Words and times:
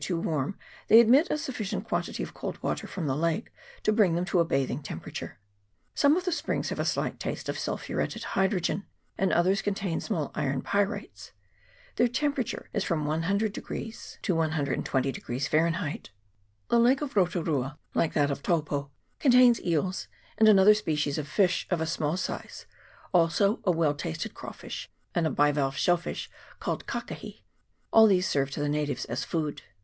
too 0.01 0.19
warm 0.19 0.57
they 0.87 0.99
admit 0.99 1.27
a 1.29 1.37
sufficient 1.37 1.83
quantity 1.85 2.23
of 2.23 2.33
cold 2.33 2.57
water 2.63 2.87
from 2.87 3.05
the 3.05 3.15
lake 3.15 3.51
to 3.83 3.93
bring 3.93 4.15
them 4.15 4.25
to 4.25 4.39
a 4.39 4.43
bathing 4.43 4.81
temperature. 4.81 5.37
Some 5.93 6.17
of 6.17 6.25
the 6.25 6.31
springs 6.31 6.69
have 6.69 6.79
a 6.79 6.85
slight 6.85 7.19
taste 7.19 7.47
of 7.47 7.59
sulphuretted 7.59 8.23
hydrogen, 8.33 8.87
and 9.15 9.31
others 9.31 9.61
contain 9.61 10.01
small 10.01 10.31
iron 10.33 10.63
pyrites; 10.63 11.33
their 11.97 12.07
temperature 12.07 12.67
is 12.73 12.83
from 12.83 13.05
100 13.05 13.53
to 13.53 14.35
120 14.35 15.13
Fahrenheit. 15.41 16.09
The 16.69 16.79
lake 16.79 17.01
of 17.01 17.13
Rotu 17.13 17.45
rua, 17.45 17.77
like 17.93 18.13
that 18.13 18.31
of 18.31 18.41
Taupo, 18.41 18.89
con 19.19 19.31
tains 19.33 19.63
eels, 19.63 20.07
and 20.35 20.49
another 20.49 20.73
species 20.73 21.19
of 21.19 21.27
fish 21.27 21.67
of 21.69 21.79
a 21.79 21.85
small 21.85 22.17
size; 22.17 22.65
also 23.13 23.59
a 23.65 23.71
well 23.71 23.93
tasted 23.93 24.33
crawfish, 24.33 24.89
and 25.13 25.27
a 25.27 25.29
bivalve 25.29 25.77
shell 25.77 25.97
fish 25.97 26.27
called 26.59 26.87
kakahi: 26.87 27.43
all 27.93 28.07
these 28.07 28.27
serve 28.27 28.49
to 28.49 28.59
the 28.59 28.67
natives 28.67 29.05
as 29.05 29.23
food. 29.23 29.61